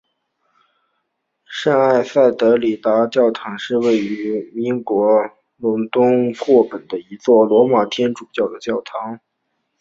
[1.45, 5.05] 圣埃塞德丽达教堂是位于英国
[5.57, 9.19] 伦敦霍本的一座罗马天主教的教堂。